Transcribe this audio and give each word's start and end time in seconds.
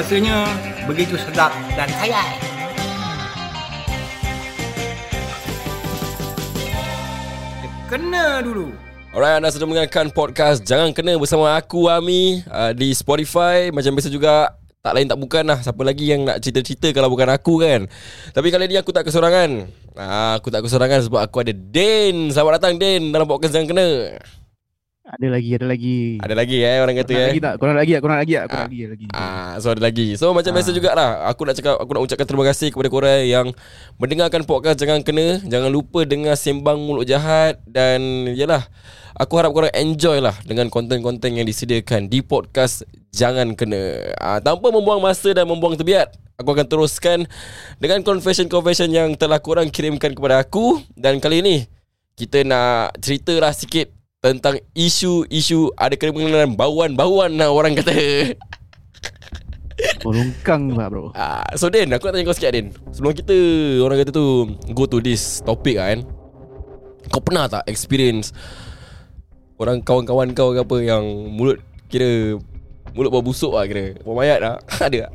Rasanya 0.00 0.48
begitu 0.88 1.12
sedap 1.20 1.52
dan 1.76 1.84
kaya. 2.00 2.24
Kena 7.84 8.40
dulu. 8.40 8.72
Alright, 9.12 9.36
anda 9.36 9.52
sedang 9.52 9.68
mendengarkan 9.68 10.08
podcast 10.08 10.64
Jangan 10.64 10.96
Kena 10.96 11.20
bersama 11.20 11.52
aku, 11.52 11.92
Ami 11.92 12.40
uh, 12.48 12.72
Di 12.72 12.96
Spotify. 12.96 13.68
Macam 13.68 13.92
biasa 13.92 14.08
juga 14.08 14.56
Tak 14.80 14.96
lain 14.96 15.04
tak 15.04 15.20
bukan 15.20 15.44
lah. 15.44 15.60
Siapa 15.60 15.84
lagi 15.84 16.08
yang 16.08 16.24
nak 16.24 16.40
cerita-cerita 16.40 16.96
Kalau 16.96 17.12
bukan 17.12 17.28
aku 17.28 17.60
kan? 17.60 17.84
Tapi 18.32 18.48
kali 18.48 18.72
ni 18.72 18.80
aku 18.80 18.96
tak 18.96 19.04
kesorangan. 19.04 19.68
Uh, 20.00 20.32
Aku 20.40 20.48
tak 20.48 20.64
kesorangan 20.64 21.04
sebab 21.04 21.20
aku 21.28 21.44
ada 21.44 21.52
Den 21.52 22.32
Selamat 22.32 22.56
datang 22.56 22.80
Den 22.80 23.12
Dalam 23.12 23.28
podcast 23.28 23.52
Jangan 23.52 23.68
Kena 23.68 24.16
Ada 25.10 25.26
lagi, 25.26 25.50
ada 25.58 25.66
lagi. 25.66 26.22
Ada 26.22 26.34
lagi 26.38 26.62
eh 26.62 26.78
orang 26.78 26.94
kata 27.02 27.10
Korang 27.10 27.18
eh 27.18 27.30
lagi 27.34 27.42
tak? 27.42 27.54
Korang 27.58 27.76
lagi 27.82 27.90
tak? 27.90 28.00
Korang 28.06 28.18
lagi 28.22 28.32
tak? 28.38 28.44
Korang 28.46 28.62
Ah. 28.62 28.70
lagi 28.70 28.80
lagi. 28.86 29.06
Ah, 29.10 29.52
so 29.58 29.66
ada 29.74 29.82
lagi. 29.82 30.06
So 30.14 30.30
macam 30.30 30.54
biasa 30.54 30.70
Ah. 30.70 30.74
jugalah. 30.78 31.10
Aku 31.34 31.42
nak 31.42 31.54
cakap 31.58 31.74
aku 31.82 31.90
nak 31.98 32.02
ucapkan 32.06 32.26
terima 32.30 32.44
kasih 32.46 32.68
kepada 32.70 32.88
korang 32.94 33.22
yang 33.26 33.46
mendengarkan 33.98 34.46
podcast 34.46 34.78
jangan 34.78 35.02
kena, 35.02 35.42
jangan 35.42 35.66
lupa 35.66 36.06
dengar 36.06 36.38
sembang 36.38 36.78
mulut 36.78 37.10
jahat 37.10 37.58
dan 37.66 38.30
yalah. 38.38 38.70
Aku 39.18 39.34
harap 39.34 39.50
korang 39.50 39.74
enjoy 39.74 40.22
lah 40.22 40.38
dengan 40.46 40.70
konten-konten 40.70 41.34
yang 41.34 41.44
disediakan 41.44 42.06
di 42.06 42.22
podcast 42.22 42.86
Jangan 43.10 43.58
Kena. 43.58 44.14
Ah, 44.14 44.38
tanpa 44.38 44.70
membuang 44.70 45.02
masa 45.02 45.34
dan 45.34 45.42
membuang 45.44 45.74
tebiat, 45.74 46.14
aku 46.38 46.54
akan 46.54 46.70
teruskan 46.70 47.26
dengan 47.82 48.06
confession-confession 48.06 48.94
yang 48.94 49.18
telah 49.18 49.42
korang 49.42 49.66
kirimkan 49.74 50.14
kepada 50.14 50.38
aku 50.38 50.78
dan 50.94 51.18
kali 51.18 51.42
ini 51.42 51.56
kita 52.14 52.46
nak 52.46 52.94
cerita 53.02 53.34
lah 53.42 53.50
sikit 53.50 53.99
tentang 54.20 54.60
isu-isu 54.76 55.72
ada 55.80 55.96
kena-mengenaan 55.96 56.52
bauan-bauan 56.52 57.40
lah 57.40 57.48
orang 57.48 57.72
kata. 57.72 57.96
Oh, 60.04 60.12
longkang 60.12 60.76
lah 60.76 60.92
bro. 60.92 61.08
Ah, 61.16 61.48
so 61.56 61.72
Den, 61.72 61.88
aku 61.88 62.04
nak 62.04 62.20
tanya 62.20 62.28
kau 62.28 62.36
sikit 62.36 62.52
Den. 62.52 62.68
Sebelum 62.92 63.16
kita 63.16 63.36
orang 63.80 64.04
kata 64.04 64.12
tu 64.12 64.44
go 64.76 64.84
to 64.84 65.00
this 65.00 65.40
topic 65.40 65.80
kan. 65.80 66.04
Kau 67.08 67.24
pernah 67.24 67.48
tak 67.48 67.64
experience 67.64 68.36
orang 69.56 69.80
kawan-kawan 69.80 70.36
kau 70.36 70.52
ke 70.52 70.60
apa 70.60 70.76
yang 70.84 71.04
mulut 71.32 71.56
kira 71.88 72.36
mulut 72.92 73.08
bau 73.08 73.24
busuk 73.24 73.56
lah 73.56 73.64
kira. 73.64 73.96
Bau 74.04 74.12
mayat 74.12 74.44
lah. 74.44 74.60
Ada 74.84 75.08
tak? 75.08 75.12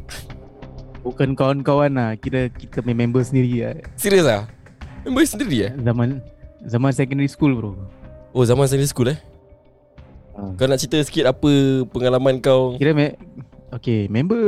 Bukan 1.05 1.37
kawan-kawan 1.37 1.93
lah. 1.93 2.11
Kira 2.17 2.49
kita 2.49 2.81
main 2.81 2.97
member 2.97 3.21
sendiri 3.21 3.69
lah. 3.69 3.77
Serius 4.01 4.25
lah? 4.25 4.49
Member 5.05 5.21
sendiri 5.29 5.69
eh? 5.69 5.73
Zaman 5.77 6.25
zaman 6.65 6.89
secondary 6.89 7.29
school 7.29 7.53
bro. 7.53 7.77
Oh 8.35 8.43
zaman 8.43 8.67
secondary 8.67 8.91
school 8.91 9.07
eh? 9.07 9.19
Ah. 10.35 10.51
Kau 10.59 10.67
nak 10.67 10.75
cerita 10.75 10.99
sikit 10.99 11.31
apa 11.31 11.51
pengalaman 11.87 12.43
kau? 12.43 12.75
Kira 12.75 12.91
me 12.91 13.15
Okay, 13.71 14.11
member 14.11 14.39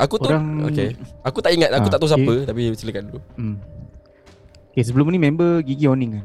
Aku 0.00 0.16
tu 0.16 0.28
Orang- 0.28 0.64
okay. 0.64 0.96
Aku 1.20 1.44
tak 1.44 1.52
ingat, 1.52 1.76
aku 1.76 1.88
Ah, 1.88 1.92
tak 1.92 2.00
tahu 2.00 2.08
okay. 2.08 2.24
siapa 2.24 2.34
tapi 2.48 2.60
silakan 2.72 3.04
dulu. 3.12 3.20
hmm. 3.36 3.56
Okay, 4.72 4.82
sebelum 4.84 5.12
ni 5.12 5.20
member 5.20 5.60
gigi 5.60 5.84
oning 5.84 6.16
kan. 6.16 6.24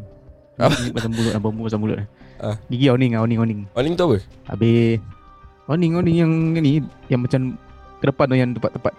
Gigi 0.71 0.91
Macam 0.95 1.11
mulut, 1.11 1.33
apa 1.35 1.47
mulut, 1.51 1.67
macam 1.67 1.79
mulut. 1.83 1.97
Ah. 2.39 2.55
Gigi 2.71 2.87
oning 2.87 3.15
lah, 3.15 3.23
oning, 3.23 3.39
oning. 3.39 3.59
Warning 3.75 3.95
tu 3.99 4.03
apa? 4.07 4.17
Habis 4.47 4.99
oning, 5.67 5.91
oning 5.99 6.15
yang 6.19 6.31
ni 6.55 6.79
yang 7.11 7.19
macam 7.19 7.59
ke 7.99 8.05
depan 8.07 8.25
tu 8.27 8.35
yang 8.39 8.51
tepat-tepat. 8.55 8.93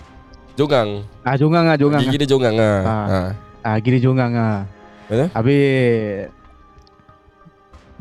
Jongang. 0.56 0.88
Ah, 1.24 1.36
jongang 1.40 1.64
ah, 1.68 1.76
jongang. 1.80 2.04
Gigi 2.04 2.20
dia 2.20 2.28
jongang 2.28 2.56
ah. 2.60 2.80
Ah. 2.84 2.92
Ah. 3.08 3.28
Ah, 3.64 3.76
gigi 3.80 3.96
dia 3.96 4.04
jongang 4.04 4.32
ah. 4.36 4.68
Betul? 5.08 5.28
Habis 5.32 5.62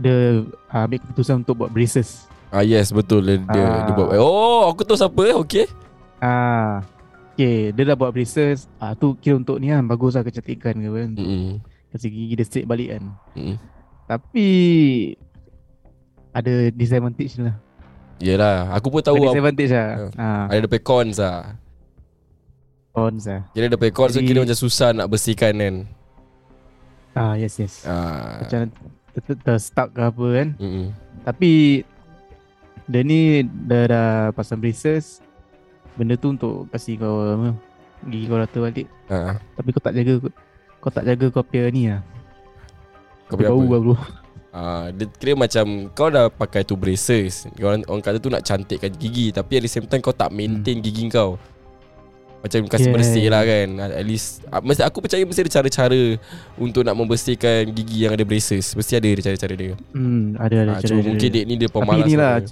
dia 0.01 0.41
ah, 0.67 0.83
ambil 0.83 0.97
keputusan 0.99 1.35
untuk 1.39 1.55
buat 1.55 1.69
braces. 1.69 2.25
Ah 2.49 2.61
yes 2.61 2.89
betul 2.89 3.21
dia 3.21 3.37
dia, 3.39 3.61
Ah. 3.61 3.85
dia 3.85 3.93
buat 3.93 4.17
Oh 4.17 4.67
aku 4.67 4.81
tahu 4.81 4.97
siapa 4.97 5.39
Okey 5.39 5.69
Ah. 6.17 6.81
Okay, 7.31 7.71
dia 7.71 7.83
dah 7.83 7.95
buat 7.95 8.11
braces. 8.11 8.67
Ah, 8.75 8.91
tu 8.91 9.15
kira 9.15 9.33
untuk 9.33 9.57
ni 9.57 9.69
kan 9.69 9.81
bagus 9.81 10.13
lah 10.13 10.21
kecantikan 10.21 10.75
ke 10.75 10.85
kan. 10.85 11.09
Mm-mm. 11.15 11.57
Kasi 11.89 12.05
gigi 12.07 12.33
dia 12.35 12.45
straight 12.45 12.67
balik 12.67 12.91
kan. 12.91 13.03
Mm-mm. 13.33 13.55
Tapi 14.05 14.47
ada 16.29 16.51
disadvantage 16.69 17.39
lah. 17.39 17.55
Yelah 18.19 18.69
Aku 18.77 18.87
pun 18.87 19.01
tahu 19.01 19.17
ada 19.17 19.33
disadvantage 19.33 19.71
lah. 19.71 19.89
Ah, 20.13 20.45
Ada 20.45 20.67
dia 20.67 20.79
cons 20.79 21.17
lah 21.17 21.57
cons 22.91 23.23
lah. 23.23 23.41
Kira 23.49 23.65
dia 23.65 23.89
cons 23.89 24.11
so 24.11 24.19
Jadi- 24.19 24.27
kira 24.27 24.39
macam 24.43 24.59
susah 24.59 24.89
nak 24.91 25.07
bersihkan 25.07 25.53
kan 25.55 25.75
Ah, 27.11 27.33
yes 27.33 27.55
yes. 27.57 27.83
ah. 27.83 28.39
Macam 28.39 28.71
ter- 29.11 29.23
ter- 29.25 29.41
ter-stuck 29.41 29.89
ke 29.89 30.01
apa 30.01 30.25
kan. 30.31 30.47
Mm-mm. 30.57 30.87
Tapi 31.21 31.51
dia 32.85 33.01
ni 33.01 33.19
dah 33.43 33.83
dah 33.85 34.07
pasang 34.31 34.57
braces. 34.57 35.19
Benda 35.93 36.15
tu 36.15 36.31
untuk 36.31 36.67
kasih 36.67 36.95
kau 36.97 37.15
apa, 37.21 37.49
gigi 38.05 38.25
kau 38.25 38.35
rata 38.35 38.57
balik. 38.57 38.87
ah. 39.07 39.35
Tapi 39.53 39.69
kau 39.69 39.79
tak 39.79 39.93
jaga 39.93 40.13
kau 40.79 40.89
tak 40.89 41.05
jaga 41.05 41.25
kau 41.29 41.43
punya 41.43 41.67
ni 41.69 41.83
lah. 41.87 42.01
Kau 43.27 43.35
punya 43.35 43.49
bau 43.49 43.61
apa? 43.61 43.77
bro. 43.77 43.95
Ah, 44.51 44.91
dia 44.91 45.07
kira 45.07 45.31
macam 45.31 45.63
Kau 45.95 46.11
dah 46.11 46.27
pakai 46.27 46.67
tu 46.67 46.75
braces 46.75 47.47
Orang, 47.55 47.87
orang 47.87 48.03
kata 48.03 48.19
tu 48.19 48.27
nak 48.27 48.43
cantikkan 48.43 48.91
gigi 48.91 49.31
Tapi 49.31 49.47
at 49.55 49.63
the 49.63 49.71
same 49.71 49.87
time 49.87 50.03
Kau 50.03 50.11
tak 50.11 50.27
maintain 50.27 50.75
Hmm. 50.75 50.83
gigi 50.83 51.07
kau 51.07 51.39
Macam 52.41 52.65
kasih 52.65 52.83
Yeah. 52.83 52.93
bersih 52.93 53.25
lah 53.27 53.41
kan 53.41 53.67
At 53.93 54.01
least 54.01 54.41
ah, 54.47 54.57
mesti, 54.59 54.81
Aku 54.81 54.97
percaya 54.97 55.21
mesti 55.21 55.41
ada 55.41 55.51
cara-cara 55.53 56.17
Untuk 56.55 56.81
nak 56.81 56.93
membersihkan 56.93 57.69
gigi 57.69 58.01
yang 58.01 58.11
ada 58.11 58.21
braces 58.21 58.73
Mesti 58.73 58.97
ada 58.97 59.05
dia 59.05 59.21
cara-cara 59.23 59.53
dia 59.53 59.73
Hmm, 59.91 60.33
ada 60.35 60.55
ada 60.59 60.71
ah, 60.71 60.77
cara. 60.77 60.89
Cuma 60.89 61.01
mungkin 61.05 61.27
dek 61.27 61.45
ni 61.45 61.53
dia 61.55 61.65
Tapi 61.65 61.75
pemalas 61.77 62.01
ni 62.03 62.15
lah. 62.15 62.35
apa. 62.37 62.49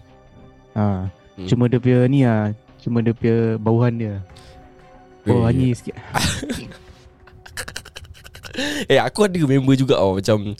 Ha, 0.72 0.85
Hmm. 1.33 1.47
cuma 1.47 1.66
dia 1.66 1.79
punya 1.79 2.00
ni 2.05 2.22
lah. 2.22 2.51
Cuma 2.77 3.00
dia 3.00 3.11
punya 3.11 3.38
bauhan 3.57 3.94
dia. 3.95 4.16
Bau 5.23 5.39
Eh, 5.39 5.44
hanyi 5.47 5.72
sikit. 5.72 5.95
Eh 8.85 9.00
aku 9.00 9.23
ada 9.23 9.39
member 9.39 9.71
juga 9.73 9.95
oh, 9.97 10.19
Macam 10.19 10.51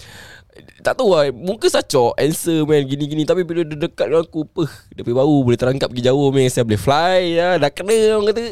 Tak 0.80 0.94
tahu 0.96 1.12
lah 1.12 1.28
Muka 1.30 1.68
sacok 1.68 2.16
Answer 2.16 2.64
man 2.64 2.86
Gini-gini 2.86 3.28
Tapi 3.28 3.44
bila 3.44 3.60
dia 3.62 3.76
dekat 3.76 4.08
dengan 4.08 4.24
aku 4.24 4.46
Peh 4.46 4.72
Dia 4.94 5.04
punya 5.04 5.20
bau 5.20 5.36
Boleh 5.42 5.58
terangkap 5.58 5.90
pergi 5.90 6.08
jauh 6.08 6.30
man 6.30 6.48
Saya 6.48 6.64
boleh 6.64 6.80
fly 6.80 7.20
ya. 7.34 7.50
Dah 7.58 7.68
kena 7.68 7.92
orang 8.14 8.32
kata 8.32 8.44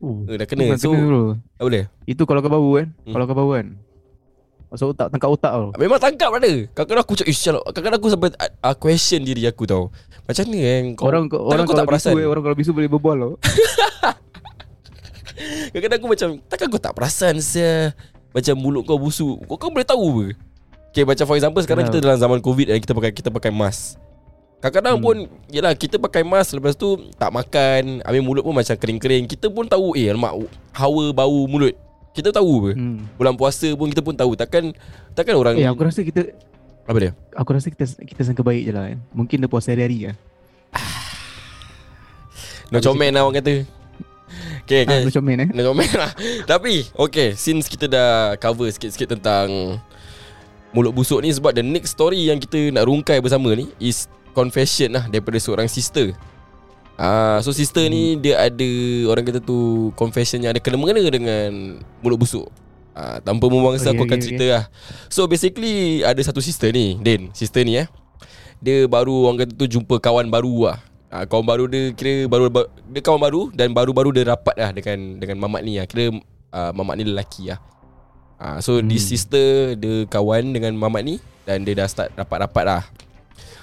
Uh, 0.00 0.24
eh, 0.32 0.36
Dah 0.40 0.46
kena 0.48 0.64
So 0.80 0.96
kena 0.96 1.04
bro. 1.04 1.22
Tak 1.60 1.64
boleh 1.68 1.84
Itu 2.08 2.24
kalau 2.24 2.40
kau 2.40 2.48
bau 2.48 2.70
kan. 2.80 2.88
Hmm. 3.04 3.12
Kalau 3.12 3.24
kau 3.28 3.36
bau 3.36 3.50
kan. 3.52 3.66
Masuk 4.70 4.94
otak, 4.94 5.10
tangkap 5.10 5.30
otak 5.34 5.52
tau. 5.52 5.68
Memang 5.76 5.98
tangkap 5.98 6.30
ada 6.30 6.46
Kadang-kadang 6.72 7.02
aku 7.02 7.14
cakap 7.18 7.34
Ish 7.34 7.42
Kadang-kadang 7.50 7.98
aku 7.98 8.08
sampai 8.08 8.28
uh, 8.38 8.76
Question 8.78 9.20
diri 9.26 9.42
aku 9.44 9.66
tau 9.66 9.90
Macam 10.24 10.44
ni 10.46 10.62
kan 10.62 10.84
kau, 10.94 11.04
Orang 11.10 11.24
takkan 11.26 11.42
orang 11.42 11.64
kau 11.66 11.74
kalau 11.74 11.80
tak 11.82 11.88
perasan 11.90 12.12
bisu, 12.14 12.22
eh, 12.22 12.28
orang 12.30 12.42
kalau 12.46 12.56
bisu 12.56 12.70
boleh 12.70 12.88
berbual 12.88 13.16
tau. 13.18 13.34
Kadang-kadang 15.74 15.98
aku 15.98 16.08
macam 16.08 16.28
Takkan 16.46 16.66
kau 16.70 16.80
tak 16.80 16.94
perasan 16.94 17.34
sia 17.42 17.98
Macam 18.30 18.54
mulut 18.62 18.82
kau 18.86 18.96
busuk 18.96 19.42
Kau, 19.50 19.58
kau 19.58 19.74
boleh 19.74 19.84
tahu 19.84 20.06
apa 20.06 20.26
Okay 20.94 21.02
macam 21.02 21.24
for 21.26 21.36
example 21.36 21.60
Sekarang 21.66 21.84
Yalah. 21.84 21.94
kita 21.98 22.06
dalam 22.06 22.18
zaman 22.22 22.38
covid 22.38 22.70
dan 22.70 22.78
Kita 22.78 22.94
pakai 22.94 23.10
kita 23.10 23.28
pakai 23.34 23.50
mask 23.50 23.98
Kadang-kadang 24.60 24.94
Hmm. 24.94 25.02
pun 25.02 25.16
Yelah 25.48 25.72
kita 25.72 25.96
pakai 25.96 26.20
mask 26.20 26.52
Lepas 26.52 26.74
tu 26.74 26.88
Tak 27.14 27.28
makan 27.28 28.00
Habis 28.00 28.20
mulut 28.20 28.42
pun 28.42 28.52
macam 28.52 28.72
kering-kering 28.72 29.24
Kita 29.24 29.48
pun 29.48 29.64
tahu 29.64 29.92
Eh 29.94 30.06
alamak 30.06 30.36
Hawa 30.70 31.04
bau 31.10 31.44
mulut 31.44 31.72
Kita 32.10 32.28
tahu 32.28 32.52
apa 32.62 32.70
Hmm. 32.74 33.08
Bulan 33.14 33.34
puasa 33.34 33.72
pun 33.72 33.88
kita 33.88 33.98
pun 33.98 34.12
tahu 34.12 34.32
Takkan 34.34 34.76
Takkan 35.10 35.34
orang 35.34 35.56
Eh 35.56 35.64
aku 35.64 35.80
rasa 35.80 36.00
kita 36.00 36.28
Apa 36.84 36.98
dia 36.98 37.12
aku 37.32 37.50
rasa 37.50 37.66
kita 37.66 37.88
kita 38.02 38.20
sangka 38.20 38.42
baik 38.42 38.62
je 38.62 38.72
lah 38.74 38.84
kan. 38.86 38.98
Mungkin 39.10 39.36
dia 39.38 39.48
puasa 39.48 39.70
hari-hari 39.70 39.98
kan. 40.04 40.16
No 42.68 42.78
comel 42.78 43.10
lah 43.10 43.22
orang 43.22 43.40
kata 43.40 43.54
Okay, 44.62 44.86
Ah, 44.86 45.02
okay. 45.02 45.10
macam 45.10 45.22
main 45.24 45.40
eh. 45.40 45.48
Nak 45.50 45.64
komen 45.64 45.90
lah 45.96 46.12
Tapi 46.46 46.86
Okay 46.94 47.34
Since 47.34 47.66
kita 47.66 47.86
dah 47.86 48.10
cover 48.36 48.68
sikit-sikit 48.68 49.10
tentang 49.10 49.80
Mulut 50.70 50.92
busuk 50.92 51.18
ni 51.18 51.26
Sebab 51.28 51.50
the 51.50 51.64
next 51.64 51.90
story 51.90 52.30
yang 52.30 52.38
kita 52.38 52.70
nak 52.70 52.86
rungkai 52.86 53.18
bersama 53.18 53.50
ni 53.52 53.66
Is 53.82 54.06
confession 54.30 54.94
lah 54.94 55.04
Daripada 55.06 55.36
seorang 55.36 55.66
sister 55.66 56.14
Ah, 56.96 57.40
So 57.40 57.50
sister 57.50 57.84
ni 57.86 58.16
Dia 58.16 58.44
ada 58.44 58.70
Orang 59.08 59.24
kata 59.24 59.40
tu 59.40 59.88
Confession 59.96 60.40
yang 60.40 60.52
ada 60.52 60.60
kena-mengena 60.60 61.00
dengan 61.06 61.80
Mulut 62.00 62.20
busuk 62.20 62.46
ah, 62.92 63.18
Tanpa 63.20 63.48
membuang 63.48 63.74
masa 63.74 63.88
Okay, 63.88 63.96
Aku 63.96 64.04
akan 64.04 64.18
okay, 64.20 64.26
cerita 64.28 64.46
lah 64.46 64.64
So 65.08 65.24
basically 65.24 66.04
Ada 66.04 66.20
satu 66.28 66.44
sister 66.44 66.68
ni 66.70 67.00
Din 67.00 67.32
Sister 67.32 67.64
ni 67.64 67.80
eh 67.80 67.88
Dia 68.60 68.84
baru 68.84 69.26
orang 69.26 69.42
kata 69.42 69.52
tu 69.54 69.64
Jumpa 69.64 69.96
kawan 69.96 70.28
baru 70.28 70.72
lah 70.72 70.78
Ah, 71.10 71.26
kawan 71.26 71.42
baru 71.42 71.66
dia 71.66 71.90
kira 71.90 72.30
baru 72.30 72.46
ba- 72.46 72.70
dia 72.86 73.02
kawan 73.02 73.18
baru 73.18 73.50
dan 73.50 73.74
baru-baru 73.74 74.14
dia 74.14 74.30
rapat 74.30 74.54
lah 74.54 74.70
dengan 74.70 75.18
dengan 75.18 75.42
mamat 75.42 75.66
ni 75.66 75.74
lah. 75.74 75.82
Kira 75.82 76.14
uh, 76.54 76.70
mamat 76.70 77.02
ni 77.02 77.04
lelaki 77.10 77.50
lah. 77.50 77.58
Ah, 78.38 78.62
so 78.62 78.78
hmm. 78.78 78.86
this 78.86 79.02
Hmm. 79.02 79.18
sister 79.18 79.46
dia 79.74 80.06
kawan 80.06 80.54
dengan 80.54 80.70
mamat 80.78 81.02
ni 81.02 81.18
dan 81.42 81.66
dia 81.66 81.74
dah 81.74 81.90
start 81.90 82.14
rapat-rapat 82.14 82.62
lah. 82.62 82.82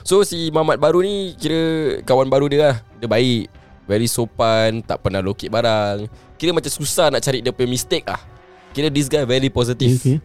So 0.07 0.23
si 0.23 0.47
mamat 0.55 0.79
baru 0.79 1.03
ni 1.03 1.35
kira 1.35 1.99
kawan 2.07 2.31
baru 2.31 2.47
dia 2.47 2.71
lah. 2.71 2.75
Dia 2.95 3.11
baik, 3.11 3.51
very 3.83 4.07
sopan, 4.07 4.79
tak 4.79 5.03
pernah 5.03 5.19
lokit 5.19 5.51
barang. 5.51 6.07
Kira 6.39 6.55
macam 6.55 6.71
susah 6.71 7.11
nak 7.11 7.19
cari 7.19 7.43
dia 7.43 7.51
punya 7.51 7.75
mistake 7.75 8.07
lah. 8.07 8.23
Kira 8.71 8.87
this 8.87 9.11
guy 9.11 9.27
very 9.27 9.51
positive. 9.51 9.99
Okay. 9.99 10.23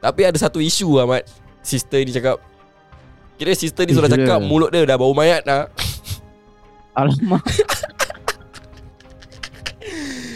Tapi 0.00 0.20
ada 0.24 0.40
satu 0.40 0.64
isu 0.64 0.96
lah 0.96 1.04
Mat 1.06 1.22
Sister 1.62 2.02
ni 2.02 2.10
cakap 2.10 2.42
Kira 3.38 3.54
sister 3.54 3.86
ni 3.86 3.94
Isu 3.94 4.02
sudah 4.02 4.10
cakap. 4.10 4.42
Mulut 4.42 4.74
dia 4.74 4.82
dah 4.82 4.98
bau 4.98 5.14
mayat 5.14 5.46
dah 5.46 5.70
Alamak. 6.98 7.46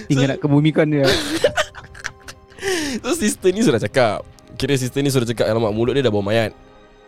Tinggal 0.07 0.31
nak 0.31 0.39
kebumikan 0.39 0.87
dia 0.87 1.03
So 3.03 3.19
sister 3.19 3.51
ni 3.51 3.67
sudah 3.67 3.83
cakap 3.83 4.23
Kira 4.55 4.79
sister 4.79 5.03
ni 5.03 5.11
sudah 5.11 5.27
cakap 5.27 5.51
Alamak 5.51 5.75
mulut 5.75 5.99
dia 5.99 6.07
dah 6.07 6.15
bau 6.15 6.23
mayat 6.23 6.55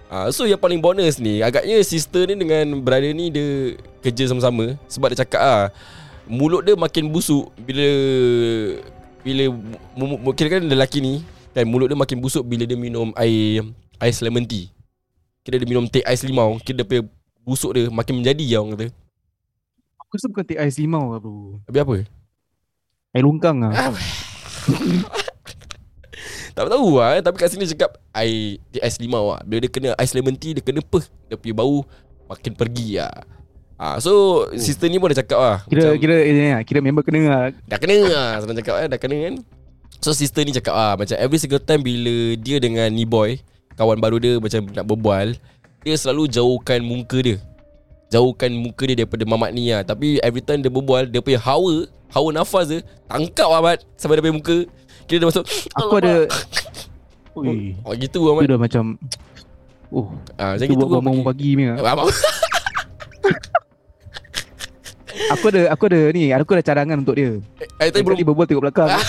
Ah, 0.08 0.32
so 0.32 0.48
yang 0.48 0.56
paling 0.56 0.80
bonus 0.80 1.20
ni 1.20 1.44
Agaknya 1.44 1.84
sister 1.84 2.24
ni 2.24 2.40
dengan 2.40 2.80
brother 2.80 3.12
ni 3.12 3.28
Dia 3.28 3.76
kerja 4.00 4.32
sama-sama 4.32 4.80
Sebab 4.88 5.12
dia 5.12 5.20
cakap 5.20 5.40
ah, 5.44 5.64
Mulut 6.24 6.64
dia 6.64 6.72
makin 6.80 7.12
busuk 7.12 7.52
Bila 7.60 7.84
Bila 9.20 9.52
Kira 10.32 10.56
kan 10.56 10.64
lelaki 10.64 11.04
ni 11.04 11.20
kan 11.52 11.68
Mulut 11.68 11.92
dia 11.92 11.98
makin 12.00 12.24
busuk 12.24 12.40
Bila 12.40 12.64
dia 12.64 12.80
minum 12.80 13.12
air 13.20 13.68
Ais 14.00 14.24
lemon 14.24 14.48
tea. 14.48 14.72
Kira 15.44 15.60
dia 15.60 15.68
minum 15.68 15.84
teh 15.84 16.00
ais 16.08 16.24
limau 16.24 16.56
Kira 16.64 16.80
dia 16.80 17.04
busuk 17.44 17.76
dia 17.76 17.92
Makin 17.92 18.24
menjadi 18.24 18.44
ya 18.48 18.64
orang 18.64 18.80
kata. 18.80 18.86
Aku 20.08 20.16
rasa 20.16 20.26
bukan 20.32 20.44
teh 20.48 20.56
ais 20.56 20.80
limau 20.80 21.12
lah 21.12 21.20
bro. 21.20 21.60
Habis 21.68 21.80
apa? 21.84 21.94
Air 23.12 23.24
longkang 23.28 23.60
lah 23.60 23.92
Tak 26.56 26.68
tahu 26.68 26.98
lah 26.98 27.18
eh. 27.18 27.22
Tapi 27.22 27.36
kat 27.38 27.48
sini 27.52 27.64
cakap 27.68 27.96
Air 28.14 28.58
ais 28.82 28.96
limau 28.98 29.32
lah 29.34 29.40
Bila 29.46 29.64
dia 29.64 29.70
kena 29.70 29.88
ais 29.98 30.12
lemon 30.16 30.34
tea 30.34 30.56
Dia 30.56 30.62
kena 30.64 30.80
apa 30.82 31.00
Dia 31.30 31.36
punya 31.38 31.54
bau 31.54 31.84
Makin 32.28 32.52
pergi 32.56 33.00
lah 33.00 33.14
Ah, 33.78 34.02
so 34.02 34.42
sister 34.58 34.90
ni 34.90 34.98
pun 34.98 35.06
dah 35.14 35.22
cakap 35.22 35.38
lah 35.38 35.56
Kira 35.70 35.94
macam, 35.94 36.02
kira 36.02 36.16
eh, 36.18 36.34
lah, 36.34 36.62
kira 36.66 36.78
member 36.82 37.06
kena 37.06 37.20
lah. 37.30 37.42
Dah 37.62 37.78
kena 37.78 37.96
lah 38.10 38.30
Senang 38.42 38.58
cakap 38.58 38.74
eh. 38.82 38.86
Dah 38.90 38.98
kena 38.98 39.16
kan? 39.22 39.34
So 40.02 40.10
sister 40.10 40.42
ni 40.42 40.50
cakap 40.50 40.74
ah 40.74 40.98
Macam 40.98 41.14
every 41.14 41.38
single 41.38 41.62
time 41.62 41.86
Bila 41.86 42.34
dia 42.42 42.58
dengan 42.58 42.90
ni 42.90 43.06
boy 43.06 43.38
Kawan 43.78 44.02
baru 44.02 44.18
dia 44.18 44.42
Macam 44.42 44.66
nak 44.74 44.82
berbual 44.82 45.38
Dia 45.86 45.94
selalu 45.94 46.26
jauhkan 46.26 46.82
muka 46.82 47.22
dia. 47.22 47.38
Jauhkan 48.10 48.50
muka 48.50 48.82
dia 48.82 49.06
Daripada 49.06 49.22
mamat 49.22 49.54
ni 49.54 49.70
lah 49.70 49.86
Tapi 49.86 50.18
every 50.26 50.42
time 50.42 50.58
dia 50.58 50.74
berbual 50.74 51.06
Dia 51.06 51.22
punya 51.22 51.38
hawa 51.38 51.86
Hawa 52.10 52.28
nafas 52.34 52.66
dia 52.66 52.82
Tangkap 53.06 53.46
Ahmad 53.46 53.86
Sampai 53.94 54.18
dia 54.18 54.26
punya 54.26 54.36
muka 54.42 54.58
Kira 55.08 55.24
dia 55.24 55.28
masuk. 55.32 55.44
Aku 55.80 55.96
ada 56.04 56.28
Ui. 57.32 57.72
Oh 57.80 57.96
gitu 57.96 58.20
Itu 58.20 58.28
Ahmad 58.28 58.44
dah 58.44 58.60
macam 58.60 58.84
Oh 59.88 60.12
ah, 60.36 60.52
Macam 60.52 60.68
Itu 60.68 60.76
gitu 60.76 60.84
buat 60.84 61.00
bangun 61.00 61.24
pagi 61.24 61.56
ni 61.56 61.64
lah. 61.64 61.80
Abang 61.80 62.12
Aku 65.32 65.44
ada 65.48 65.72
Aku 65.72 65.88
ada 65.88 66.00
ni 66.12 66.28
Aku 66.28 66.52
ada 66.52 66.60
cadangan 66.60 67.00
untuk 67.00 67.16
dia. 67.16 67.40
Eh 67.80 67.88
tadi 67.88 68.04
Tadi 68.04 68.04
belum 68.04 68.20
berbual 68.20 68.44
tengok 68.44 68.68
belakang. 68.68 68.92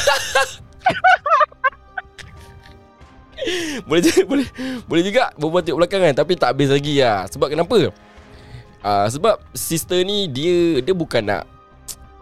Boleh 3.87 4.01
juga 4.03 4.21
Boleh 4.23 4.47
Boleh 4.87 5.03
juga 5.03 5.35
Berbual 5.35 5.63
tengok 5.67 5.79
belakang 5.83 6.01
kan 6.07 6.15
Tapi 6.15 6.39
tak 6.39 6.55
habis 6.55 6.71
lagi 6.71 7.03
lah. 7.03 7.27
Sebab 7.27 7.51
kenapa? 7.51 7.91
Uh, 8.79 9.07
Sebab 9.11 9.35
sister 9.51 9.99
ni 10.07 10.31
Dia 10.31 10.79
Dia 10.79 10.95
bukan 10.95 11.23
nak 11.27 11.58